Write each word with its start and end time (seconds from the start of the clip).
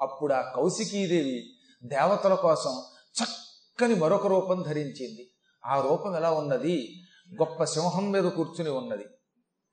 అప్పుడు 0.00 0.34
ఆ 0.34 0.40
కౌశికీదేవి 0.40 1.50
దేవతల 1.84 2.34
కోసం 2.34 2.82
చక్కని 3.22 3.94
మరొక 3.94 4.26
రూపం 4.26 4.62
ధరించింది. 4.62 5.30
ఆ 5.66 5.80
రూపం 5.80 6.16
ఎలా 6.16 6.30
ఉన్నది? 6.30 7.02
గొప్ప 7.34 7.64
సింహం 7.64 8.10
మీద 8.10 8.24
కూర్చుని 8.24 8.70
ఉన్నది. 8.70 9.04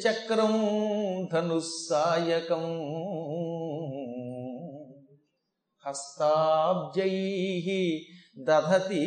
చక్రం 0.08 0.54
ధనుస్సాయకం. 1.34 2.80
హస్తాబ్జై 5.88 7.09
దధతి 8.39 9.05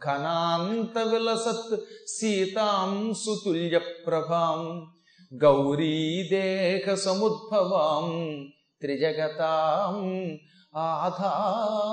ఘనాంత 0.00 0.98
విలసత్ 1.08 1.74
సీతాం 2.14 2.92
సుతుల్య 3.14 3.76
ప్రభాం 4.06 4.60
గౌరీదేహ 5.32 6.94
సముద్భవాం 7.04 8.06
త్రిజగతాం 8.82 9.96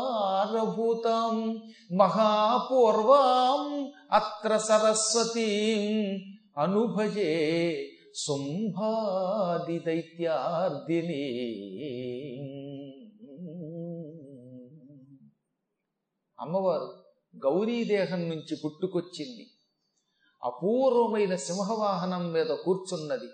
ఆధారభూతాం 0.07 1.35
మహాపూర్వాం 1.91 3.61
అత్ర 4.11 4.51
సరస్వతీం 4.59 5.85
అనుభజే 6.57 7.33
శుంభాది 8.17 9.77
దైత్యార్దినీ 9.85 11.25
అమ్మవారు 16.39 17.05
గౌరీదేహం 17.45 18.29
నుంచి 18.29 18.57
పుట్టుకొచ్చింది. 18.65 19.47
అపూర్వమైన 20.43 21.35
సింహవాహనం 21.35 22.31
మీద 22.31 22.45
కూర్చున్నది. 22.45 23.27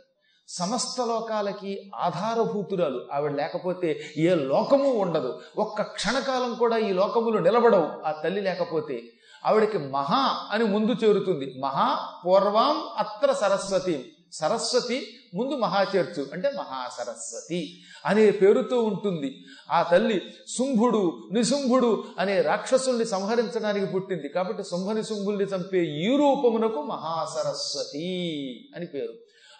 సమస్త 0.47 1.01
లోకాలకి 1.01 1.91
ఆధారభూతురాలు. 1.95 3.07
ఆవిడ 3.13 3.31
లేకపోతే 3.31 4.01
ఏ 4.17 4.35
లోకము 4.35 4.93
ఉండదు. 4.93 5.41
ఒక్క 5.57 5.81
క్షణకాలం 5.81 6.53
కూడా 6.53 6.77
ఈ 6.77 6.93
లోకములు 6.93 7.37
నిలబడవు. 7.37 8.07
ఆ 8.07 8.21
తల్లి 8.23 8.41
లేకపోతే 8.41 9.03
ఆవిడకి 9.45 9.77
మహా 9.77 10.47
అని 10.51 10.63
ముందు 10.63 10.91
చేరుతుంది. 10.91 11.59
మహా 11.59 12.13
పూర్వం 12.25 12.87
అత్ర 12.97 13.33
సరస్వతి. 13.33 14.13
సరస్వతి 14.33 15.20
ముందు 15.33 15.55
మహాచర్చు 15.55 16.27
అంటే 16.33 16.51
మహాసరస్వతి 16.51 17.81
అనే 18.05 18.31
పేరుతో 18.31 18.79
ఉంటుంది. 18.79 19.45
ఆ 19.71 19.83
తల్లి 19.83 20.21
శుంభుడు 20.47 21.29
నిశుంభుడు 21.33 22.03
అనే 22.19 22.41
రాక్షసుల్ని 22.41 23.05
సంహరించడానికి 23.05 23.85
పుట్టింది. 23.85 24.29
కాబట్టి 24.29 24.63
శుంభ 24.63 24.91
నిశుంభుల్ని 24.91 25.45
చంపే 25.45 25.83
ఈ 25.83 26.17
రూపమునకు 26.17 26.81
మహాసరస్వతి 26.81 28.69
అని 28.75 28.85
పేరు. 28.85 29.13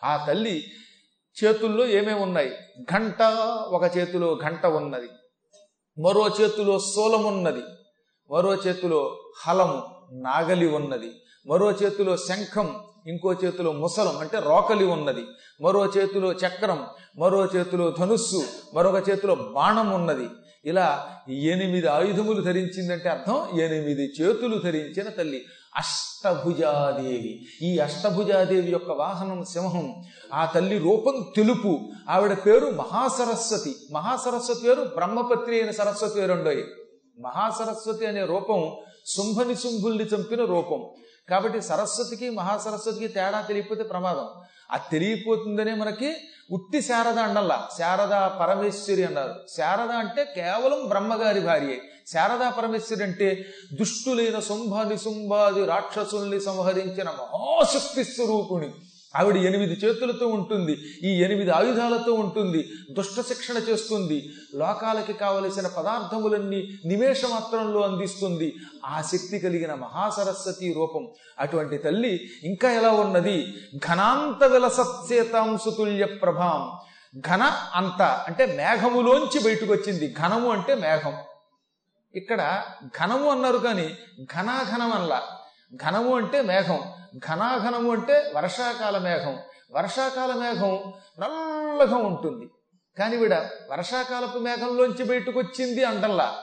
ఆ 0.06 0.26
తల్లి 0.28 0.64
చేతుల్లో 1.44 1.86
ఏమేమి 1.88 2.20
ఉన్నాయి? 2.20 2.52
ఘంట 2.82 3.22
ఒక 3.68 3.98
చేతిలో 3.98 4.40
ఘంట 4.44 4.66
ఉన్నది. 4.66 5.08
మరో 6.02 6.28
చేతిలో 6.42 6.80
సోలమున్నది 6.80 7.62
మరో 8.32 8.56
చేతిలో 8.56 9.32
హలము 9.48 9.84
నాగలి 10.14 10.68
ఉన్నది. 10.76 11.12
మరో 11.48 11.72
చేతిలో 11.72 12.18
శంఖం 12.18 12.80
ఇంకో 13.08 13.34
చేతిలో 13.34 13.72
ముసలం 13.72 14.18
అంటే 14.18 14.40
రోకలి 14.40 14.86
ఉన్నది. 14.86 15.24
మరో 15.62 15.86
చేతిలో 15.86 16.34
చక్రం 16.34 16.86
మరో 17.18 17.46
చేతిలో 17.46 17.94
ధనుస్సు 18.00 18.44
మరొక 18.74 19.10
చేతిలో 19.10 19.36
బాణం 19.36 19.92
ఉన్నది. 19.92 20.28
ఇలా 20.66 21.08
ఎనిమిది 21.30 21.88
ఆయుధములు 21.88 22.42
ధరించిందంటే 22.42 23.10
అర్థం? 23.10 23.60
ఎనిమిది 23.60 24.14
చేతులు 24.22 24.58
ధరించిన 24.58 25.10
తల్లి 25.10 25.42
అష్టభుజాదేవి. 25.78 27.42
ఈ 27.62 27.78
అష్టభుజాదేవి 27.78 28.72
యొక్క 28.72 28.92
వాహనం 28.92 29.44
సింహం 29.44 30.04
ఆ 30.34 30.46
తల్లి 30.46 30.78
రూపం 30.78 31.32
తెలుపు. 31.36 31.80
ఆవిడ 32.10 32.34
పేరు 32.34 32.66
మహాసరస్వతి. 32.66 33.76
మహాసరస్వతి 33.92 34.60
పేరు 34.64 34.82
బ్రహ్మపత్రి 34.82 35.60
అయిన 35.60 35.72
సరస్వతి 35.72 36.16
పేరుండోయి 36.16 36.66
మహాసరస్వతి 37.20 38.06
అనే 38.06 38.26
రూపం 38.26 38.76
శుంభని 39.06 39.56
శుంభుల్ని 39.56 40.04
చంపిన 40.04 40.46
రూపం. 40.46 40.90
కాబట్టి 41.30 41.62
సరస్వతికి 41.62 42.30
మహాసరస్వతికి 42.30 43.08
తేడా 43.08 43.42
తెలియకపోతే 43.42 43.84
ప్రమాదం. 43.84 44.28
అది 44.72 44.84
తెలియపోతుందనే 44.92 45.74
మనకి 45.74 46.16
ఉట్టి 46.52 46.82
శారద 46.82 47.20
అండల్లా 47.20 47.70
శారద 47.78 48.40
పరమేశ్వరి 48.40 49.04
అన్నారు. 49.04 49.36
శారద 49.58 49.92
అంటే 49.92 50.26
కేవలం 50.26 50.88
బ్రహ్మగారి 50.88 51.40
భార్యే. 51.40 51.82
శారదా 52.08 52.50
పరమేశ్వరి 52.50 53.04
అంటే 53.04 53.46
దుష్టులైన 53.74 54.40
శుంభ 54.40 54.76
నిశుంభాది 54.76 55.66
రాక్షసుల్ని 55.66 56.42
సంహరించిన 56.42 57.10
మహాశక్తి 57.10 58.04
స్వరూపుణి. 58.04 58.70
ఆవిడ 59.16 59.38
ఎనిమిది 59.38 59.74
చేతులతో 59.74 60.28
ఉంటుంది 60.28 60.78
ఈ 61.04 61.24
ఎనిమిది 61.24 61.52
ఆయుధాలతో 61.52 62.14
ఉంటుంది 62.14 62.70
దుష్ట 62.92 63.22
శిక్షణ 63.22 63.58
చేస్తుంది 63.58 64.30
లోకాలకి 64.56 65.14
కావలసిన 65.14 65.68
పదార్థములన్నీ 65.68 66.68
నిమేష 66.86 67.26
మాత్రంలో 67.26 67.82
అందిస్తుంది. 67.82 68.56
ఆ 68.86 69.02
శక్తి 69.02 69.40
కలిగిన 69.40 69.74
మహాసరస్వతి 69.74 70.74
రూపం. 70.74 71.08
అటువంటి 71.40 71.78
తల్లి 71.78 72.30
ఇంకా 72.44 72.72
ఎలా 72.72 72.92
ఉన్నది? 72.92 73.54
ఘనాంత 73.78 74.44
విలసత్సేతాంశతుల్య 74.44 76.06
ప్రభాం 76.06 76.72
ఘన 77.20 77.44
అంత 77.76 78.02
అంటే 78.02 78.46
మేఘములోంచి 78.46 79.44
బయటకు 79.44 79.74
వచ్చింది 79.74 80.16
ఘనము 80.20 80.52
అంటే 80.52 80.76
మేఘం. 80.76 81.14
ఇక్కడ 82.16 82.64
ఘనము 82.86 83.30
అన్నారు 83.30 83.58
కానీ 83.58 83.96
ఘనాఘనం 84.24 84.92
అనలా 84.92 85.22
ఘనము 85.76 86.16
అంటే 86.18 86.42
మేఘం. 86.42 86.80
ఘనాఘనము 87.18 87.92
అంటే 87.92 88.32
వర్షాకాల 88.36 88.98
మేఘం. 88.98 89.38
వర్షాకాల 89.72 90.34
మేఘం 90.34 90.94
నల్లగా 91.20 91.96
ఉంటుంది. 91.96 92.50
కానీ 93.00 93.18
వీడ 93.18 93.34
వర్షాకాలపు 93.70 94.40
మేఘంలోంచి 94.40 95.06
బయటకు 95.06 95.40
వచ్చింది 95.40 95.84
అంటల్లా. 95.84 96.38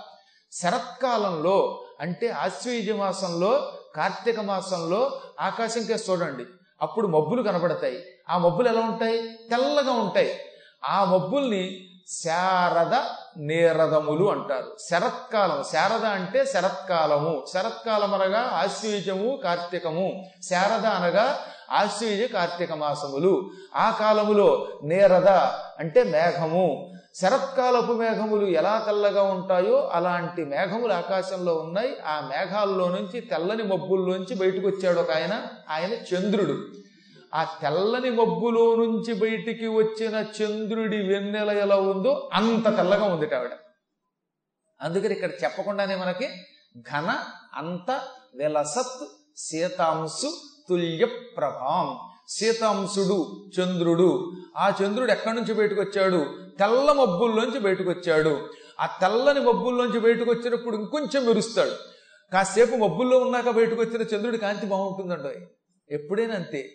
శరత్కాలంలో 0.53 1.85
అంటే 2.01 2.29
ఆశ్వీజ 2.29 2.91
మాసంలో 2.91 3.73
కార్తీక 3.97 4.41
మాసంలో 4.41 5.21
ఆకాశం 5.41 5.81
చూడండి. 5.81 6.45
అప్పుడు 6.81 7.07
మబ్బులు 7.07 7.43
కనబడతాయి. 7.43 8.05
ఆ 8.31 8.39
మబ్బులు 8.39 8.69
ఎలా 8.69 8.81
ఉంటాయి? 8.81 9.23
తెల్లగా 9.51 9.93
ఉంటాయి. 9.93 10.39
ఆ 10.85 11.05
మబ్బుల్ని 11.05 11.91
శారద 12.09 12.95
నేరదములు 13.37 14.31
అంటారు. 14.31 14.77
శరత్కాలం 14.91 15.65
శారద 15.73 16.05
అంటే 16.05 16.45
శరత్కాలము. 16.45 17.47
శరత్కాలం 17.55 18.15
అనగా 18.15 18.51
ఆశ్వయుజము 18.55 19.41
కార్తీకము. 19.45 20.25
శారద 20.51 20.87
అనగా 20.87 21.39
ఆశ్వయుజ 21.71 22.33
కార్తీక 22.33 22.73
మాసములు. 22.73 23.51
ఆ 23.77 23.97
కాలములో 24.01 24.69
నేరద 24.85 25.29
అంటే 25.79 26.03
మేఘము. 26.03 26.93
శరత్కాలపు 27.23 27.93
మేఘములు 27.93 28.47
ఎలా 28.47 28.83
తెల్లగా 28.87 29.23
ఉంటాయో 29.23 29.91
అలాంటి 29.93 30.45
మేఘములు 30.45 30.93
ఆకాశంలో 30.93 31.55
ఉన్నాయి. 31.55 31.97
ఆ 32.07 32.21
మేఘాల్లో 32.21 32.89
నుంచి 32.89 33.21
తెల్లని 33.21 33.63
మబ్బుల్లోంచి 33.63 34.35
బయటకు 34.37 34.67
వచ్చాడు 34.67 35.01
ఒక 35.01 35.11
ఆయన. 35.11 35.43
ఆయన 35.71 35.93
చంద్రుడు. 35.93 36.59
ఆ 37.35 37.59
తెల్లని 37.63 38.11
మబ్బులో 38.11 38.75
నుంచి 38.75 39.15
బయటికి 39.15 39.67
వచ్చిన 39.67 40.25
చంద్రుడి 40.39 40.97
వెన్నెల 40.97 41.51
ఎలా 41.51 41.77
ఉందో 41.77 42.31
అంత 42.33 42.77
తెల్లగా 42.77 43.05
ఉంది 43.05 43.35
ఆవిడ. 43.35 43.51
అందుకని 44.83 45.15
ఇక్కడ 45.15 45.31
చెప్పకుండానే 45.45 45.97
మనకి 45.97 46.29
ఘన 46.79 47.19
అంత 47.55 47.91
విలసత్ 48.35 49.09
సీతాంశు 49.37 50.33
తుల్య 50.69 51.05
ప్రభాం 51.37 51.99
సీతాంశుడు 52.29 53.49
చంద్రుడు. 53.61 54.33
ఆ 54.57 54.73
చంద్రుడు 54.83 55.13
ఎక్కడి 55.13 55.37
నుంచి 55.37 55.55
బయటకు 55.55 55.81
వచ్చాడు? 55.81 56.49
తెల్ల 56.59 56.93
మబ్బుల్లోంచి 56.93 57.61
బయటకు 57.61 57.91
వచ్చాడు. 57.91 58.49
ఆ 58.81 58.87
తెల్లని 58.87 59.41
మబ్బుల్లోంచి 59.41 60.01
బయటకు 60.01 60.31
వచ్చినప్పుడు 60.31 60.77
ఇంకొంచెం 60.77 61.27
మెరుస్తాడు. 61.27 61.71
కాసేపు 62.33 62.77
మబ్బుల్లో 62.77 63.19
ఉన్నాక 63.19 63.51
బయటకు 63.51 63.81
వచ్చిన 63.81 64.03
చంద్రుడి 64.03 64.39
కాంతి 64.39 64.67
బాగుంటుందండి 64.67 65.47
ఎప్పుడైనా 65.91 66.35
అంతే. 66.35 66.71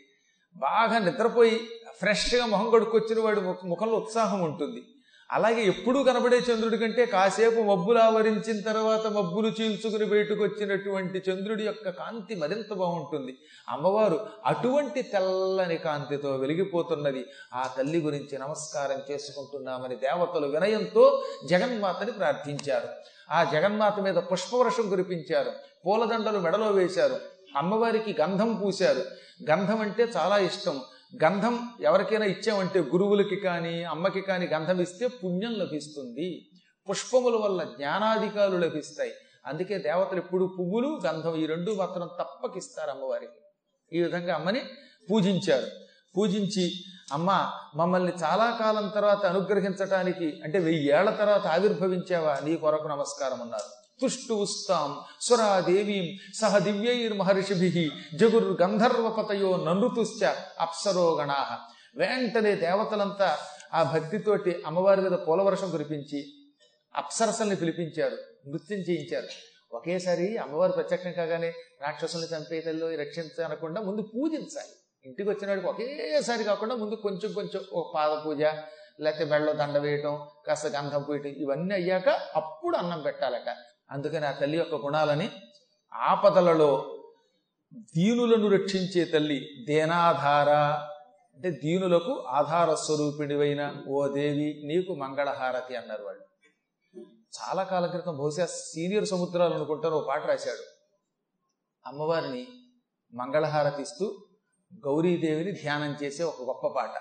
బాగా 0.55 0.97
నిద్రపోయి 0.97 1.55
ఫ్రెష్గా 1.99 2.45
మొహం 2.45 2.69
కడుక్కొచ్చిన 2.69 3.19
వాడి 3.19 3.41
ముఖంలో 3.41 3.97
ఉత్సాహం 3.97 4.41
ఉంటుంది. 4.41 4.83
అలాగే 5.31 5.61
ఎప్పుడూ 5.61 6.03
కనబడే 6.03 6.37
చంద్రుడి 6.37 6.77
కంటే 6.77 7.05
కాసేపు 7.05 7.61
మబ్బులు 7.61 7.99
ఆవరించిన 7.99 8.61
తర్వాత 8.61 9.07
మబ్బులు 9.07 9.51
చీల్చుకుని 9.61 10.05
బయటకు 10.05 10.43
వచ్చినటువంటి 10.43 11.23
చంద్రుడి 11.29 11.63
యొక్క 11.63 11.89
కాంతి 11.89 12.35
మరింత 12.35 12.73
బాగుంటుంది. 12.73 13.37
అమ్మవారు 13.69 14.27
అటువంటి 14.45 15.01
తెల్లని 15.01 15.77
కాంతితో 15.77 16.35
వెలిగిపోతున్నది. 16.35 17.25
ఆ 17.53 17.69
తల్లి 17.77 17.99
గురించి 17.99 18.37
నమస్కారం 18.37 19.13
చేసుకుంటున్నామని 19.13 19.95
దేవతలు 19.95 20.47
వినయంతో 20.47 21.23
జగన్మాతని 21.49 22.11
ప్రార్థించారు. 22.11 22.87
ఆ 23.31 23.43
జగన్మాత 23.43 23.99
మీద 23.99 24.15
పుష్పవర్షం 24.15 24.89
కురిపించారు. 24.89 25.51
పూలదండలు 25.85 26.39
మెడలో 26.39 26.71
వేశారు. 26.71 27.32
అమ్మవారికి 27.55 28.21
గంధం 28.21 28.53
పూశారు. 28.53 29.03
గంధం 29.49 29.81
అంటే 29.81 30.03
చాలా 30.03 30.37
ఇష్టం. 30.37 30.81
గంధం 31.23 31.69
ఎవరికైనా 31.81 32.25
ఇచ్చామంటే 32.25 32.79
గురువులకి 32.79 33.35
కానీ 33.35 33.83
అమ్మకి 33.83 34.21
కానీ 34.21 34.47
గంధం 34.47 34.81
ఇస్తే 34.81 35.07
పుణ్యం 35.07 35.53
లభిస్తుంది. 35.53 36.49
పుష్పముల 36.89 37.35
వల్ల 37.35 37.63
జ్ఞానాధికారులు 37.63 38.57
లభిస్తాయి. 38.57 39.11
అందుకే 39.45 39.77
దేవతలు 39.77 40.17
ఎప్పుడు 40.17 40.55
పువ్వులు 40.59 40.99
గంధం 41.05 41.35
ఈ 41.35 41.45
రెండు 41.45 41.71
మాత్రం 41.71 42.09
తప్పకిస్తారు 42.19 42.91
అమ్మవారికి. 42.91 43.39
ఈ 43.97 44.01
విధంగా 44.01 44.35
అమ్మని 44.35 44.61
పూజించారు. 45.11 45.67
పూజించి 46.17 46.71
అమ్మ 47.13 47.51
మమ్మల్ని 47.75 48.13
చాలా 48.23 48.57
కాలం 48.59 48.87
తర్వాత 48.87 49.25
అనుగ్రహించటానికి 49.25 50.41
అంటే 50.43 50.59
వెయ్యి 50.59 50.87
ఏళ్ళ 50.87 51.09
తర్వాత 51.09 51.47
ఆవిర్భవించావా? 51.47 52.39
నీ 52.43 52.55
కొరకు 52.55 52.87
నమస్కారం 52.87 53.41
అన్నారు 53.41 53.82
తుష్టుస్తాం 54.03 54.99
సురాదేవీం 55.21 56.07
సహ 56.35 56.57
దివ్యైర్మహర్షిభి 56.57 57.91
జగుర్ 58.15 58.61
గంధర్వపతయో 58.61 59.57
ననృతుశ్చ 59.57 60.33
అప్సరోగణా. 60.59 61.59
వెంటనే 61.95 62.55
దేవతలంతా 62.55 63.37
ఆ 63.73 63.83
భక్తితోటి 63.83 64.63
అమ్మవారి 64.65 65.01
మీద 65.01 65.11
పూలవర్షం 65.11 65.71
కురిపించి 65.71 66.25
అప్సరసల్ని 66.95 67.55
పిలిపించారు 67.55 68.17
నృత్యం 68.47 68.79
చేయించారు. 68.79 69.27
ఒకేసారి 69.75 70.37
అమ్మవారు 70.37 70.71
ప్రత్యక్షం 70.71 71.11
కాగానే 71.11 71.53
రాక్షసుల్ని 71.81 72.37
చంపేతల్లో 72.37 72.95
రక్షించనకుండా 72.95 73.81
ముందు 73.81 74.01
పూజించాలి. 74.01 74.73
ఇంటికి 75.05 75.29
వచ్చినాడికి 75.29 75.67
ఒకేసారి 75.67 76.43
కాకుండా 76.43 76.75
ముందు 76.75 76.95
కొంచెం 76.95 77.33
కొంచెం 77.33 77.61
ఓ 77.73 77.91
పాద 77.95 78.25
పూజ 78.25 78.41
లేకపోతే 78.99 79.25
మెళ్ళలో 79.25 79.53
దండ 79.53 79.77
వేయటం 79.77 80.27
కాస్త 80.47 80.67
గంధం 80.67 81.01
పూయటం 81.01 81.29
ఇవన్నీ 81.29 81.73
అయ్యాక 81.75 82.09
అప్పుడు 82.09 82.77
అన్నం 82.77 83.01
పెట్టాలట. 83.01 83.49
అందుకని 83.93 84.25
ఆ 84.25 84.31
తల్లి 84.31 84.57
యొక్క 84.57 84.75
గుణాలని 84.75 85.29
ఆపదలలో 85.93 86.99
దీనులను 87.95 88.47
రక్షించే 88.49 89.05
తల్లి 89.05 89.49
దేనాధార. 89.67 90.49
అంటే 91.35 91.51
దీనులకు 91.51 92.13
ఆధార 92.29 92.73
స్వరూపిణివైన 92.73 93.83
ఓ 93.87 94.07
దేవి 94.07 94.61
నీకు 94.65 94.95
మంగళహారతి 94.95 95.75
అన్నారు 95.75 96.03
వాళ్ళు. 96.03 96.21
చాలా 97.37 97.63
కాలం 97.63 97.89
క్రితం 97.89 98.17
బహుశా 98.17 98.45
సీనియర్ 98.45 99.05
సముద్రాలు 99.05 99.53
అనుకుంటారు 99.53 99.95
ఓ 99.95 100.01
పాట 100.01 100.25
రాశాడు. 100.25 100.63
అమ్మవారిని 101.87 102.47
మంగళహారతి 103.13 103.81
ఇస్తూ 103.81 104.05
గౌరీదేవిని 104.85 105.51
ధ్యానం 105.51 105.97
చేసే 106.03 106.23
ఒక 106.23 106.41
గొప్ప 106.41 106.67
పాట. 106.67 106.91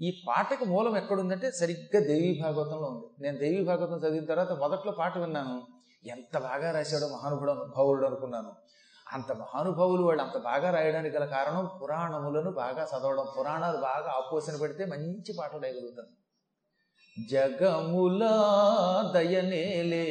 ఈ 0.00 0.24
పాటకు 0.28 0.64
మూలం 0.64 0.96
ఎక్కడుందంటే 0.96 1.50
సరిగ్గా 1.50 2.00
దేవీ 2.00 2.40
భాగవతంలో 2.42 2.88
ఉంది. 2.88 3.22
నేను 3.22 3.38
దేవీ 3.38 3.64
భాగవతం 3.64 4.08
చదివిన 4.08 4.24
తర్వాత 4.24 4.52
మొదట్లో 4.52 4.92
పాట 4.92 5.18
విన్నాను. 5.18 5.66
ఎంత 6.06 6.38
బాగా 6.38 6.70
రాశాడో 6.70 7.08
మహానుభుడు 7.08 7.52
భావుడు 7.76 8.06
అనుకున్నాను. 8.06 8.52
అంత 9.12 9.32
మహానుభావులు 9.32 10.02
వాళ్ళు 10.02 10.22
అంత 10.22 10.38
బాగా 10.38 10.70
రాయడానికి 10.70 11.16
గల 11.16 11.24
కారణం 11.24 11.70
పురాణములను 11.82 12.50
బాగా 12.50 12.88
చదవడం. 12.92 13.26
పురాణాలు 13.38 13.76
బాగా 13.76 14.10
ఆపోసన 14.10 14.56
పెడితే 14.56 14.84
మంచి 14.84 15.34
పాటలు 15.38 15.60
రాయగలుగుతాను. 15.60 16.26
జగములా 17.30 18.34
దయనేలే 19.14 20.06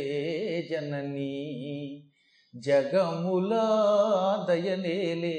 జననీ 0.72 2.04
జగములా 2.56 3.66
దయనేలే 4.50 5.36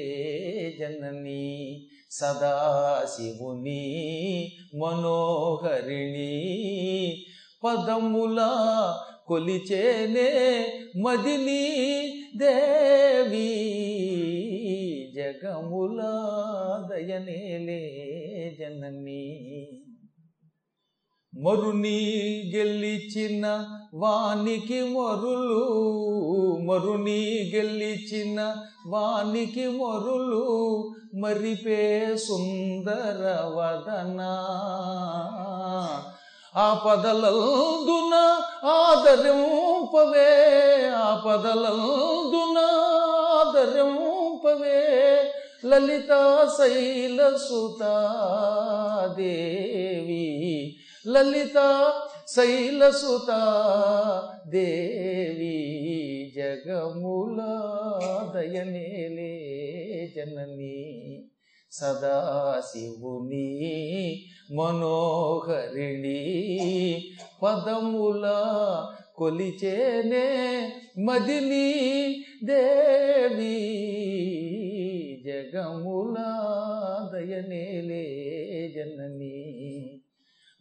జననీ 0.79 1.87
సదాశివుని 2.11 3.83
మనోహరిణి 4.75 6.33
పదములా 7.63 8.49
కొలిచేనే 9.27 10.65
మదిని 11.01 11.63
దేవి 12.37 13.77
జగములా 15.15 16.13
దయనేలే 16.91 17.83
జననీ. 18.59 19.69
మరుని 21.43 21.99
గెలిచిన 22.55 23.65
వానికి 23.93 24.81
మరులు 24.81 26.57
మరుని 26.57 27.51
గెలిచిన 27.55 28.55
వానికి 28.87 29.67
మరులు 29.67 30.93
మరిపే 31.15 32.15
సుందర 32.15 33.39
వదనా. 33.43 34.43
ఆపదలందున 36.57 38.13
ఆదరింపవే 38.67 40.31
ఆపదలందున 40.95 42.57
ఆదరింపవే. 43.39 44.81
లలిత 45.65 46.11
శైలసుత 46.57 47.83
దేవి 49.17 50.27
లలిత 51.07 51.57
శైలసుత 52.27 53.29
దేవి 54.47 55.57
జగముల 56.35 57.39
దయనేలే 58.33 59.33
జననీ. 60.15 61.16
సదాశివుని 61.71 63.59
మనోహరిణి. 64.55 65.59
పదముల 67.43 68.25
కొలిచేనే 69.15 70.69
మదిని 71.01 72.13
దేవి. 72.43 73.87
జగముల 75.25 76.15
దయనేలే 77.13 78.03
జననీ. 78.75 79.99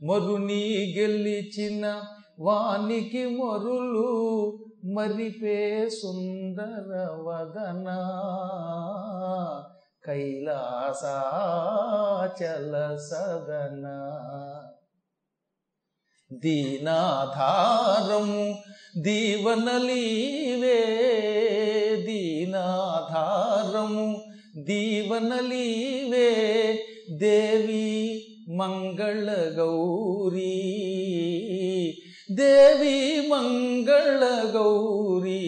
మరుని 0.02 0.94
గెలిచిన 0.98 2.02
వానికి 2.40 3.26
మరులు 3.26 4.58
మరిపే 4.84 5.88
సుందర 5.88 7.08
వదనా. 7.12 8.12
కైలాసాచల 10.06 11.12
సదన 13.06 13.84
దీనాధారం 16.30 18.30
దీవనలీవే 19.06 20.80
దీనాధారము 22.06 24.06
దీవనలీవే 24.68 26.30
దేవి 27.20 27.86
మంగళ 28.56 29.28
గౌరీ 29.56 30.56
దేవి 32.36 32.96
మంగళ 33.28 34.22
గౌరీ 34.54 35.42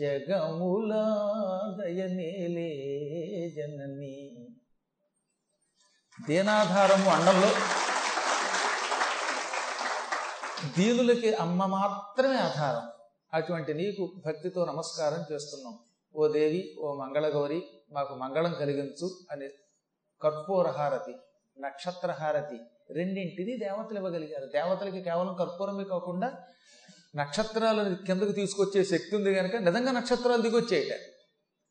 జగములా 0.00 1.04
దయనేలే 1.78 2.39
దీనాధారము 6.30 7.08
అండంలో 7.10 7.48
దీనులకి 10.76 11.34
అమ్మ 11.34 11.66
మాత్రమే 11.66 12.36
ఆధారం. 12.36 12.84
అటువంటి 13.34 13.74
నీకు 13.74 14.12
భక్తితో 14.26 14.64
నమస్కారం 14.64 15.24
చేస్తున్నాం. 15.32 15.74
ఓ 16.16 16.28
దేవి 16.28 16.76
ఓ 16.78 16.94
మంగళగౌరి 16.94 17.62
మాకు 17.92 18.14
మంగళం 18.14 18.52
కలిగించు 18.60 19.10
అని 19.32 19.48
కర్పూరహారతి 20.22 21.14
నక్షత్రహారతి 21.60 22.58
రెండింటిని 22.96 23.58
దేవతలు 23.58 23.98
ఇవ్వగలిగారు. 23.98 24.46
దేవతలకి 24.46 25.02
కేవలం 25.02 25.34
కర్పూరమే 25.34 25.84
కాకుండా 25.84 26.28
నక్షత్రాలను 27.16 27.96
కిందకు 28.06 28.32
తీసుకొచ్చే 28.32 28.84
శక్తి 28.84 29.16
ఉంది 29.16 29.34
కనుక 29.34 29.56
నిజంగా 29.56 29.92
నక్షత్రాలు 29.92 30.42
దిగొచ్చేయట. 30.42 30.92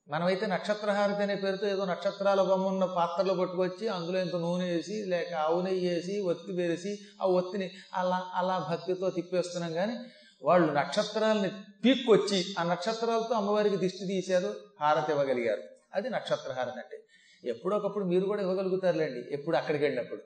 మనమైతే 0.09 0.45
నక్షత్రహారతి 0.45 1.23
అనే 1.23 1.35
పేరుతో 1.35 1.67
ఏదో 1.67 1.85
నక్షత్రాల 1.85 2.41
బొమ్మ 2.41 2.67
ఉన్న 2.67 2.85
పాత్రలో 2.85 3.33
పట్టుకొచ్చి 3.33 3.87
అందులో 3.87 4.19
ఇంత 4.19 4.35
నూనె 4.35 4.65
వేసి 4.65 5.03
లేక 5.07 5.33
ఆవు 5.33 5.61
నెయ్యి 5.61 5.89
వేసి 5.89 6.19
ఒత్తి 6.19 6.51
వేసి 6.51 6.99
ఆ 7.21 7.25
ఒత్తిని 7.25 7.71
అలా 7.93 8.25
అలా 8.35 8.67
భక్తితో 8.69 9.09
తిప్పేస్తున్నాం 9.09 9.73
కానీ 9.73 9.97
వాళ్ళు 10.43 10.73
నక్షత్రాలని 10.73 11.51
పీక్కొచ్చి 11.85 12.45
ఆ 12.59 12.63
నక్షత్రాలతో 12.63 13.35
అమ్మవారికి 13.35 13.77
దిష్టి 13.77 14.05
తీశారు 14.07 14.53
హారతి 14.81 15.11
ఇవ్వగలిగారు. 15.11 15.61
అది 15.93 16.09
నక్షత్రహారతి 16.09 16.79
అంటే. 16.79 17.03
ఎప్పుడొకప్పుడు 17.43 18.05
మీరు 18.05 18.25
కూడా 18.25 18.41
ఇవ్వగలుగుతారులేండి 18.41 19.23
ఎప్పుడు 19.31 19.57
అక్కడికి 19.57 19.83
వెళ్ళినప్పుడు. 19.83 20.21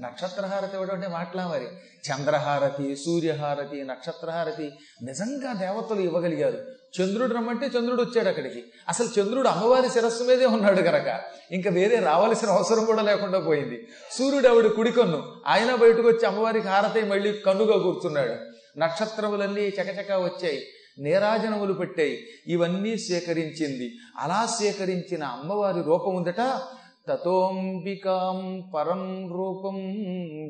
నక్షత్రహారతి 0.00 0.72
ఇవ్వడం 0.72 0.94
అంటే 0.94 1.08
మాట్లా 1.08 1.48
మరి? 1.48 1.66
చంద్రహారతి 2.08 2.96
సూర్యహారతి 2.96 3.84
నక్షత్రహారతి 3.84 4.72
నిజంగా 5.02 5.52
దేవతలు 5.52 6.00
ఇవ్వగలిగారు. 6.00 6.83
చంద్రుడు 7.00 7.34
రమ్మంటే 7.34 7.66
చంద్రుడు 7.66 8.02
వచ్చాడు 8.02 8.28
అక్కడికి. 8.28 8.62
అసలు 8.88 9.20
చంద్రుడు 9.20 9.48
అమ్మవారి 9.48 9.88
శిరస్సు 9.88 10.22
మీదే 10.22 10.46
ఉన్నాడు 10.46 10.80
గనక. 10.80 11.20
ఇంకా 11.50 11.70
వేరే 11.70 11.96
రావాల్సిన 11.96 12.48
అవసరం 12.48 12.84
కూడా 12.84 13.02
లేకుండా 13.02 13.40
పోయింది. 13.40 13.88
సూర్యుడు 14.10 14.48
ఆవిడ 14.48 14.66
కుడికన్ను 14.66 15.22
ఆయన 15.46 15.74
బయటకు 15.74 16.08
వచ్చి 16.08 16.26
అమ్మవారికి 16.26 16.68
హారతి 16.68 17.02
మళ్ళీ 17.02 17.32
కన్నుగా 17.32 17.78
కూర్చున్నాడు. 17.78 18.34
నక్షత్రములన్నీ 18.78 19.60
చకచక 19.60 20.12
వచ్చాయి. 20.12 20.62
నీరాజనములు 20.98 21.72
పెట్టాయి. 21.72 22.18
ఇవన్నీ 22.46 22.98
సేకరించింది. 22.98 23.92
అలా 24.18 24.46
సేకరించిన 24.46 25.24
అమ్మవారి 25.24 25.82
రూపం 25.82 26.14
ఉందట 26.14 26.60
తతోంబికాం 27.08 28.70
పరం 28.76 29.32
రూపం 29.32 29.76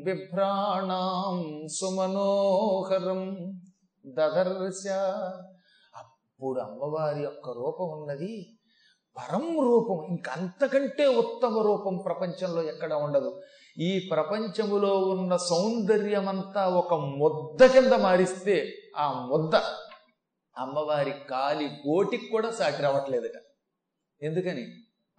బిభ్రాణాం 0.05 1.67
సుమనోహరం 1.67 3.35
దదర్శ 4.07 4.83
ఇప్పుడు 6.39 6.59
అమ్మవారి 6.59 7.23
యొక్క 7.23 7.49
రూపం 7.49 7.89
ఉన్నది. 7.89 8.57
పరం 9.17 9.59
రూపం 9.59 10.05
ఇంకంతకంటే 10.09 11.07
ఉత్తమ 11.07 11.59
రూపం 11.59 11.97
ప్రపంచంలో 12.05 12.63
ఎక్కడ 12.63 12.93
ఉండదు. 12.93 13.41
ఈ 13.79 14.09
ప్రపంచములో 14.11 14.97
ఉన్న 14.97 15.35
సౌందర్యమంతా 15.35 16.69
ఒక 16.69 16.93
ముద్ద 16.93 17.65
కింద 17.65 17.93
మారిస్తే 17.93 18.73
ఆ 18.97 19.27
ముద్ద 19.31 19.55
అమ్మవారి 20.57 21.13
కాలి 21.29 21.65
గోటికి 21.65 22.27
కూడా 22.27 22.51
సాటి 22.51 22.81
రావట్లేదట. 22.81 23.41
ఎందుకని? 24.21 24.67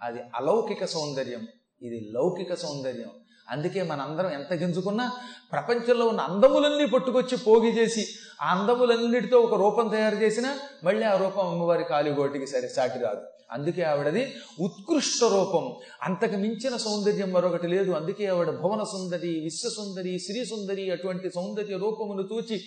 అది 0.00 0.20
అలౌకిక 0.34 0.84
సౌందర్యం. 0.84 1.46
ఇది 1.82 2.10
లౌకిక 2.14 2.54
సౌందర్యం. 2.54 3.10
అందుకే 3.50 3.82
మనందరం 3.82 4.32
ఎంత 4.32 4.52
గింజుకున్నా 4.52 5.12
ప్రపంచంలో 5.52 6.06
ఉన్న 6.06 6.20
అందములన్నీ 6.20 6.86
పట్టుకొచ్చి 6.86 7.38
పోగి 7.38 7.70
చేసి 7.70 8.06
ఆ 8.42 8.54
అందములన్నిటితో 8.54 9.38
ఒక 9.38 9.54
రూపం 9.54 9.88
తయారు 9.88 10.14
చేసినా 10.14 10.58
మళ్ళీ 10.84 11.06
ఆ 11.06 11.16
రూపం 11.16 11.48
అమ్మవారి 11.48 11.84
కాలిగోటికి 11.84 12.46
సరే 12.46 12.68
సాటి 12.68 12.98
రాదు. 12.98 13.20
అందుకే 13.50 13.82
ఆవిడది 13.82 14.34
ఉత్కృష్ట 14.60 15.24
రూపం. 15.24 15.74
అంతకు 16.02 16.36
మించిన 16.36 16.76
సౌందర్యం 16.76 17.32
మరొకటి 17.32 17.68
లేదు. 17.68 17.92
అందుకే 17.92 18.26
ఆవిడ 18.26 18.50
భువన 18.50 18.82
సుందరి 18.82 19.40
విశ్వసుందరి 19.40 20.18
శ్రీ 20.18 20.44
సుందరి 20.44 20.90
అటువంటి 20.90 21.30
సౌందర్య 21.30 21.76
రూపమును 21.76 22.22
చూచి 22.22 22.62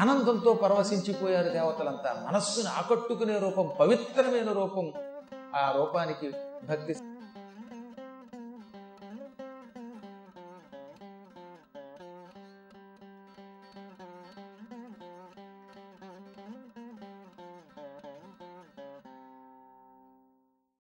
ఆనందంతో 0.00 0.54
పరవశించిపోయారు 0.54 1.48
దేవతలంతా. 1.48 2.26
మనస్సును 2.30 2.68
ఆకట్టుకునే 2.68 3.38
రూపం 3.38 3.70
పవిత్రమైన 3.80 4.52
రూపం. 4.52 4.92
ఆ 5.56 5.72
రూపానికి 5.76 6.30
భక్తి 6.66 6.94